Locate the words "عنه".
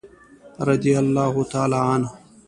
1.91-2.09